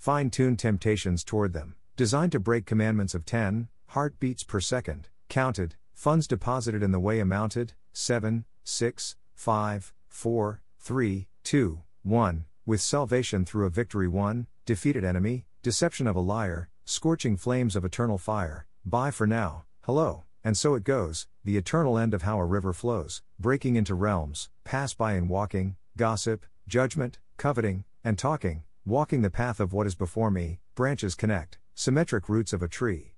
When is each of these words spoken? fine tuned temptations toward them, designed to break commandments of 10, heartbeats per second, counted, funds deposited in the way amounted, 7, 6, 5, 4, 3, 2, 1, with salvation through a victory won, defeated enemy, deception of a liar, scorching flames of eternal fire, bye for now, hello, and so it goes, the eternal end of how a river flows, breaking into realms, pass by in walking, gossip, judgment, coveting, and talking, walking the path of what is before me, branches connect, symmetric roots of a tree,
fine 0.00 0.30
tuned 0.30 0.58
temptations 0.58 1.22
toward 1.22 1.52
them, 1.52 1.74
designed 1.94 2.32
to 2.32 2.40
break 2.40 2.64
commandments 2.64 3.14
of 3.14 3.26
10, 3.26 3.68
heartbeats 3.88 4.42
per 4.42 4.58
second, 4.58 5.10
counted, 5.28 5.74
funds 5.92 6.26
deposited 6.26 6.82
in 6.82 6.90
the 6.90 6.98
way 6.98 7.20
amounted, 7.20 7.74
7, 7.92 8.46
6, 8.64 9.16
5, 9.34 9.92
4, 10.08 10.62
3, 10.78 11.28
2, 11.44 11.82
1, 12.02 12.44
with 12.64 12.80
salvation 12.80 13.44
through 13.44 13.66
a 13.66 13.70
victory 13.70 14.08
won, 14.08 14.46
defeated 14.64 15.04
enemy, 15.04 15.44
deception 15.62 16.06
of 16.06 16.16
a 16.16 16.20
liar, 16.20 16.70
scorching 16.86 17.36
flames 17.36 17.76
of 17.76 17.84
eternal 17.84 18.16
fire, 18.16 18.66
bye 18.86 19.10
for 19.10 19.26
now, 19.26 19.64
hello, 19.82 20.24
and 20.42 20.56
so 20.56 20.74
it 20.74 20.82
goes, 20.82 21.26
the 21.44 21.58
eternal 21.58 21.98
end 21.98 22.14
of 22.14 22.22
how 22.22 22.38
a 22.38 22.44
river 22.46 22.72
flows, 22.72 23.20
breaking 23.38 23.76
into 23.76 23.94
realms, 23.94 24.48
pass 24.64 24.94
by 24.94 25.12
in 25.12 25.28
walking, 25.28 25.76
gossip, 25.98 26.46
judgment, 26.66 27.18
coveting, 27.36 27.84
and 28.02 28.18
talking, 28.18 28.62
walking 28.86 29.20
the 29.20 29.30
path 29.30 29.60
of 29.60 29.72
what 29.72 29.86
is 29.86 29.94
before 29.94 30.30
me, 30.30 30.58
branches 30.74 31.14
connect, 31.14 31.58
symmetric 31.74 32.28
roots 32.28 32.52
of 32.52 32.62
a 32.62 32.68
tree, 32.68 33.14